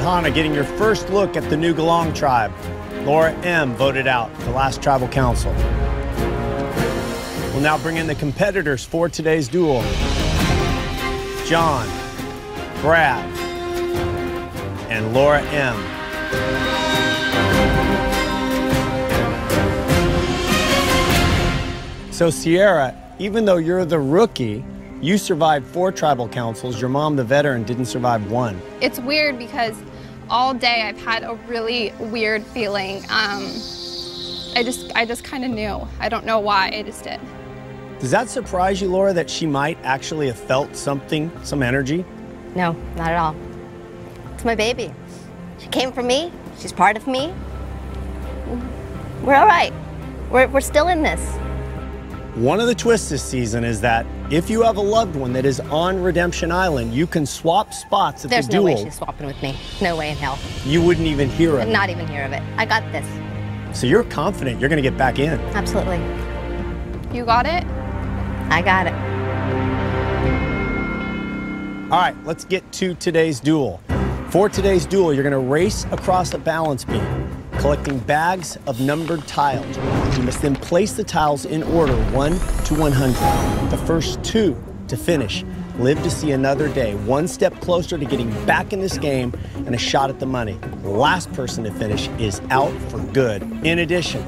[0.00, 2.54] Tadhana getting your first look at the new Galang tribe.
[3.04, 3.74] Laura M.
[3.74, 5.52] voted out the last tribal council.
[7.52, 9.82] We'll now bring in the competitors for today's duel.
[11.44, 11.86] John,
[12.80, 13.26] Brad,
[14.88, 15.76] and Laura M.
[22.10, 24.64] So, Ciera, even though you're the rookie,
[25.00, 26.80] you survived four tribal councils.
[26.80, 28.60] Your mom, the veteran, didn't survive one.
[28.80, 29.76] It's weird because
[30.28, 32.98] all day I've had a really weird feeling.
[33.04, 33.44] Um,
[34.54, 35.86] I just, I just kind of knew.
[35.98, 36.68] I don't know why.
[36.68, 37.20] I just did.
[37.98, 42.04] Does that surprise you, Laura, that she might actually have felt something, some energy?
[42.54, 43.36] No, not at all.
[44.34, 44.92] It's my baby.
[45.58, 46.32] She came from me.
[46.58, 47.32] She's part of me.
[49.22, 49.72] We're all right.
[50.30, 51.20] We're, we're still in this.
[52.36, 55.44] One of the twists this season is that if you have a loved one that
[55.44, 58.76] is on Redemption Island, you can swap spots at There's the no duel.
[58.76, 59.58] way she's swapping with me.
[59.82, 60.38] No way in hell.
[60.64, 61.72] You wouldn't even hear of it.
[61.72, 62.42] Not even hear of it.
[62.56, 63.06] I got this.
[63.76, 65.40] So you're confident you're going to get back in.
[65.54, 65.98] Absolutely.
[67.16, 67.64] You got it?
[68.48, 68.94] I got it.
[71.92, 73.80] All right, let's get to today's duel.
[74.28, 79.26] For today's duel, you're going to race across a balance beam, collecting bags of numbered
[79.28, 79.76] tiles.
[80.16, 83.70] You must then place the tiles in order 1 to 100.
[83.70, 84.56] The first two
[84.88, 85.44] to finish
[85.78, 89.74] live to see another day, one step closer to getting back in this game and
[89.74, 90.58] a shot at the money.
[90.82, 93.42] The last person to finish is out for good.
[93.64, 94.26] In addition,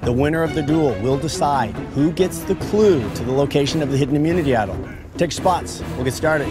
[0.00, 3.90] the winner of the duel will decide who gets the clue to the location of
[3.90, 4.82] the hidden immunity idol.
[5.18, 5.82] Take spots.
[5.96, 6.48] We'll get started.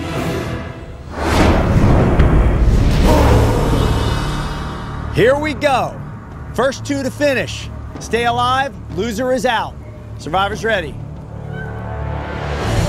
[5.16, 6.11] Here we go.
[6.54, 7.70] First two to finish.
[8.00, 8.76] Stay alive.
[8.98, 9.74] Loser is out.
[10.18, 10.92] Survivors ready.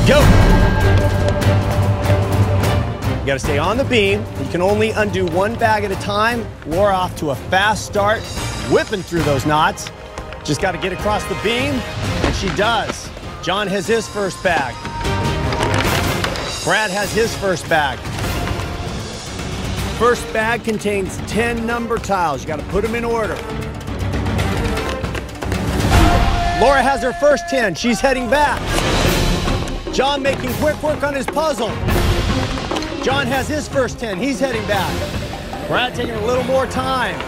[0.07, 0.19] Go.
[3.21, 4.25] You got to stay on the beam.
[4.43, 6.45] You can only undo one bag at a time.
[6.67, 8.21] Laura off to a fast start,
[8.73, 9.93] whipping through those knots.
[10.43, 13.09] Just got to get across the beam, and she does.
[13.45, 14.75] John has his first bag.
[16.65, 18.01] Brad has his first bag.
[19.99, 22.43] First bag contains 10 number tiles.
[22.43, 23.35] You got to put them in order.
[26.61, 27.75] Laura has her first 10.
[27.75, 28.61] She's heading back.
[29.93, 31.69] John making quick work on his puzzle.
[33.03, 34.19] John has his first 10.
[34.19, 34.93] He's heading back.
[35.69, 37.19] Brad taking a little more time.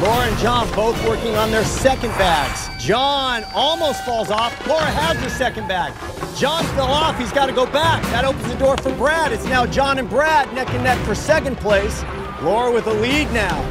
[0.00, 2.68] Laura and John both working on their second bags.
[2.84, 4.66] John almost falls off.
[4.66, 5.92] Laura has her second bag.
[6.36, 7.18] John fell off.
[7.18, 8.02] He's got to go back.
[8.04, 9.32] That opens the door for Brad.
[9.32, 12.02] It's now John and Brad neck and neck for second place.
[12.42, 13.62] Laura with a lead now.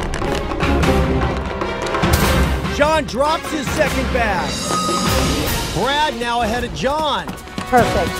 [2.76, 4.50] John drops his second bag.
[5.76, 7.28] Brad now ahead of John.
[7.28, 8.12] Perfect.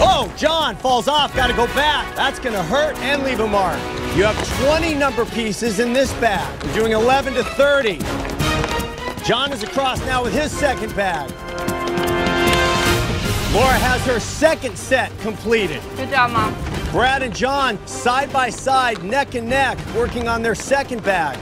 [0.00, 1.36] Oh, John falls off.
[1.36, 2.16] Got to go back.
[2.16, 3.78] That's going to hurt and leave a mark.
[4.16, 6.64] You have 20 number pieces in this bag.
[6.64, 7.98] You're doing 11 to 30.
[9.24, 11.30] John is across now with his second bag.
[13.54, 15.80] Laura has her second set completed.
[15.94, 16.52] Good job, Mom.
[16.90, 21.38] Brad and John side by side, neck and neck, working on their second bag.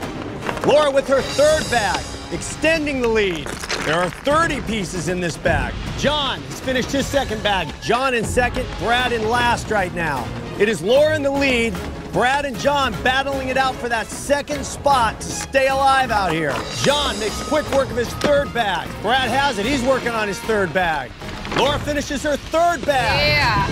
[0.63, 1.99] Laura with her third bag,
[2.31, 3.47] extending the lead.
[3.87, 5.73] There are 30 pieces in this bag.
[5.97, 7.73] John has finished his second bag.
[7.81, 10.23] John in second, Brad in last right now.
[10.59, 11.73] It is Laura in the lead.
[12.11, 16.53] Brad and John battling it out for that second spot to stay alive out here.
[16.83, 18.87] John makes quick work of his third bag.
[19.01, 19.65] Brad has it.
[19.65, 21.09] He's working on his third bag.
[21.57, 23.19] Laura finishes her third bag.
[23.19, 23.67] Yeah.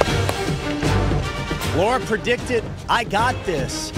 [1.76, 3.92] Laura predicted, I got this.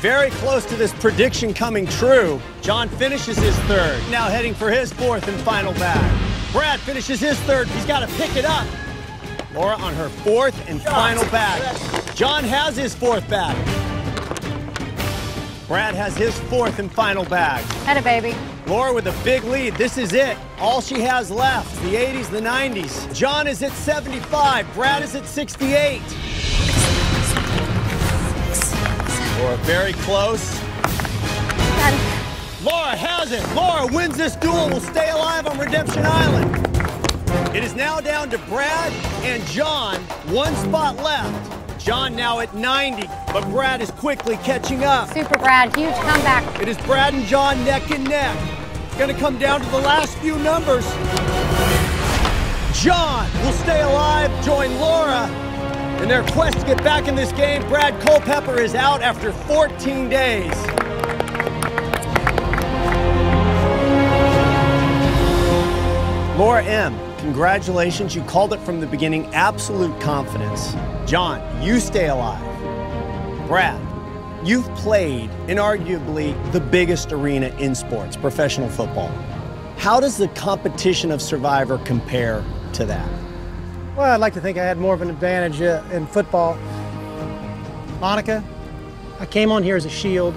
[0.00, 2.40] Very close to this prediction coming true.
[2.62, 6.52] John finishes his third, now heading for his fourth and final bag.
[6.52, 7.68] Brad finishes his third.
[7.68, 8.66] He's got to pick it up.
[9.54, 11.76] Laura on her fourth and final bag.
[12.14, 13.56] John has his fourth bag.
[15.66, 17.62] Brad has his fourth and final bag.
[17.84, 18.34] Had a baby.
[18.68, 19.74] Laura with a big lead.
[19.76, 20.36] This is it.
[20.58, 21.74] All she has left.
[21.80, 23.14] The 80s, the 90s.
[23.14, 24.74] John is at 75.
[24.74, 26.02] Brad is at 68.
[29.38, 30.60] Laura very close.
[32.62, 33.42] Laura has it.
[33.54, 34.68] Laura wins this duel.
[34.68, 36.54] Will stay alive on Redemption Island.
[37.56, 38.92] It is now down to Brad
[39.24, 39.96] and John.
[40.28, 41.80] One spot left.
[41.82, 45.08] John now at 90, but Brad is quickly catching up.
[45.14, 46.60] Super Brad, huge comeback.
[46.60, 48.57] It is Brad and John neck and neck.
[48.98, 50.84] To come down to the last few numbers.
[52.78, 55.26] John will stay alive, join Laura
[56.02, 57.66] in their quest to get back in this game.
[57.68, 60.52] Brad Culpepper is out after 14 days.
[66.36, 68.14] Laura M., congratulations.
[68.14, 69.32] You called it from the beginning.
[69.34, 70.74] Absolute confidence.
[71.06, 72.44] John, you stay alive.
[73.46, 73.80] Brad,
[74.44, 79.08] you've played in arguably the biggest arena in sports, professional football.
[79.76, 82.44] How does the competition of Survivor compare
[82.74, 83.08] to that?
[83.96, 86.56] Well, I'd like to think I had more of an advantage uh, in football.
[88.00, 88.44] Monica,
[89.18, 90.34] I came on here as a shield.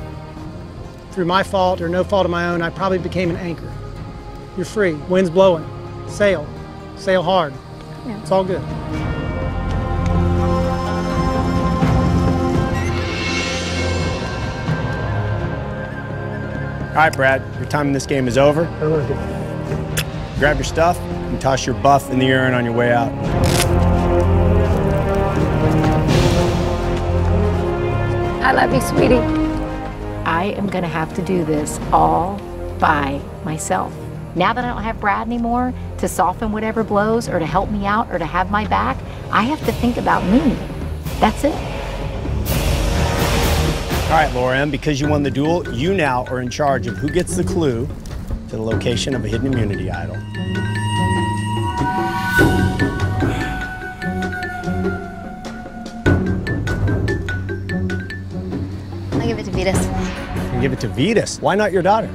[1.11, 3.71] Through my fault or no fault of my own, I probably became an anchor.
[4.55, 4.93] You're free.
[4.93, 5.67] Wind's blowing.
[6.07, 6.47] Sail.
[6.95, 7.53] Sail hard.
[8.05, 8.19] Yeah.
[8.21, 8.61] It's all good.
[16.91, 18.65] All right, Brad, your time in this game is over.
[20.37, 23.09] Grab your stuff and toss your buff in the urn on your way out.
[28.43, 29.15] I love you, sweetie.
[30.25, 32.37] I am going to have to do this all
[32.77, 33.95] by myself.
[34.35, 37.85] Now that I don't have Brad anymore to soften whatever blows or to help me
[37.85, 38.97] out or to have my back,
[39.31, 40.57] I have to think about me.
[41.21, 41.70] That's it.
[44.11, 46.97] All right, Laura M., because you won the duel, you now are in charge of
[46.97, 47.87] who gets the clue
[48.49, 50.17] to the location of a hidden immunity idol.
[59.13, 59.81] I'll give it to Vytas.
[60.51, 61.39] And give it to Vytas.
[61.39, 62.09] Why not your daughter?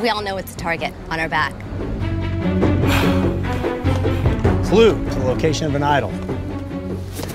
[0.00, 1.52] We all know it's a target on our back.
[4.66, 6.10] Clue to the location of an idol.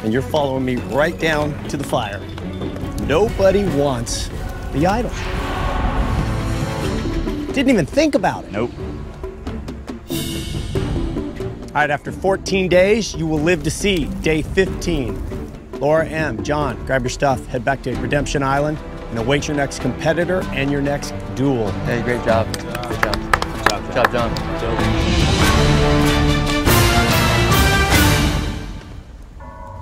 [0.05, 2.21] And you're following me right down to the fire.
[3.11, 4.29] Nobody wants
[4.71, 5.11] the idol.
[7.47, 8.53] Didn't even think about it.
[8.53, 8.71] Nope.
[11.67, 15.21] All right, after 14 days, you will live to see day 15.
[15.81, 18.77] Laura M., John, grab your stuff, head back to Redemption Island,
[19.09, 21.69] and await your next competitor and your next duel.
[21.83, 22.47] Hey, great job.
[22.53, 22.87] Good job.
[22.87, 24.31] Good job, Good job John.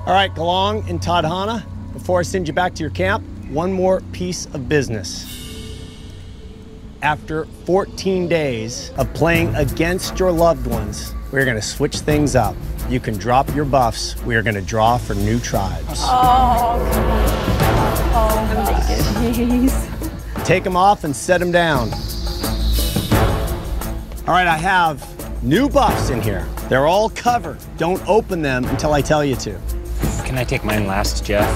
[0.08, 1.64] All right, Galang and Tadhana,
[2.00, 5.36] before I send you back to your camp, one more piece of business.
[7.02, 12.56] After 14 days of playing against your loved ones, we're going to switch things up.
[12.90, 14.22] You can drop your buffs.
[14.24, 16.00] We are going to draw for new tribes.
[16.04, 17.30] Oh
[19.22, 19.72] naked.
[20.46, 21.92] Take them off and set them down.
[24.28, 26.48] All right, I have new buffs in here.
[26.70, 27.60] They're all covered.
[27.78, 29.60] Don't open them until I tell you to.
[30.26, 31.48] Can I take mine last, Jeff?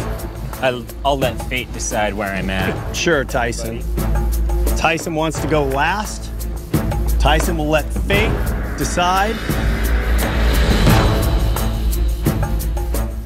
[0.63, 2.95] I'll, I'll let fate decide where I'm at.
[2.95, 3.83] Sure, Tyson.
[4.77, 6.31] Tyson wants to go last.
[7.19, 8.31] Tyson will let fate
[8.77, 9.36] decide.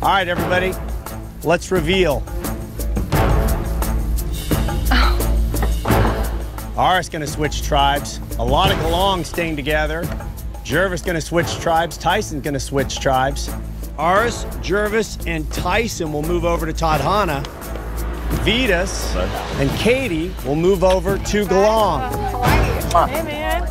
[0.01, 0.73] All right, everybody,
[1.43, 2.23] let's reveal.
[4.89, 6.73] Oh.
[6.75, 8.19] Aras gonna switch tribes.
[8.39, 10.01] A lot of Galang staying together.
[10.63, 11.99] Gervase gonna switch tribes.
[11.99, 13.51] Tyson's gonna switch tribes.
[13.97, 17.43] Aras, Gervase, and Tyson will move over to Tadhana.
[18.43, 19.15] Vytas
[19.59, 22.11] and Katie will move over to Galang.
[23.09, 23.63] Hey, man.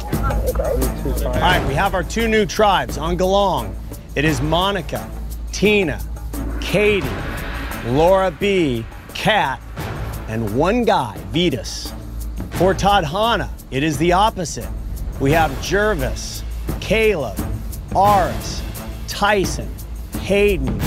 [1.26, 3.74] All right, we have our two new tribes on Galang.
[4.16, 5.08] It is Monica,
[5.52, 6.00] Tina,
[6.60, 7.06] Katie,
[7.86, 8.84] Laura B,
[9.14, 9.60] Kat,
[10.28, 11.92] and one guy, Vytas.
[12.52, 14.68] For Tadhana, it is the opposite.
[15.20, 16.42] We have Gervase,
[16.80, 17.38] Caleb,
[17.94, 18.62] Aris,
[19.06, 19.72] Tyson,
[20.26, 20.80] Hayden,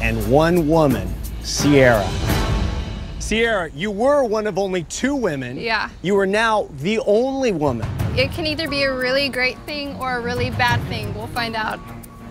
[0.00, 1.06] and one woman,
[1.42, 2.02] Ciera.
[3.18, 5.58] Ciera, you were one of only two women.
[5.58, 5.90] Yeah.
[6.00, 7.86] You are now the only woman.
[8.16, 11.14] It can either be a really great thing or a really bad thing.
[11.14, 11.78] We'll find out.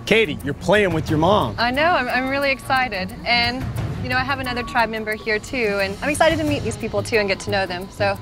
[0.08, 1.54] Katie, you're playing with your mom.
[1.60, 3.14] I know, I'm, I'm really excited.
[3.28, 3.64] And,
[4.02, 6.78] you know, I have another tribe member here too, and I'm excited to meet these
[6.78, 7.88] people too and get to know them.
[7.92, 8.18] So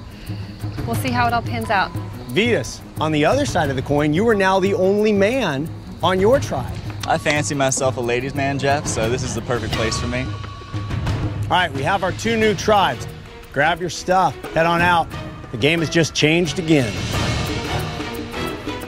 [0.85, 1.93] we'll see how it all pans out.
[2.33, 5.69] Vytas, on the other side of the coin, you are now the only man
[6.01, 6.77] on your tribe.
[7.05, 10.21] I fancy myself a ladies' man, Jeff, so this is the perfect place for me.
[10.23, 13.05] All right, we have our two new tribes.
[13.51, 15.07] Grab your stuff, head on out.
[15.51, 16.91] The game has just changed again.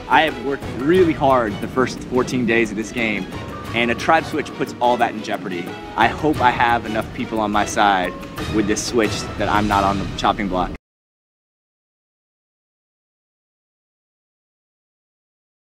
[0.08, 3.26] I have worked really hard the first 14 days of this game,
[3.74, 5.66] and a tribe switch puts all that in jeopardy.
[5.96, 8.14] I hope I have enough people on my side
[8.54, 10.75] with this switch that I'm not on the chopping block.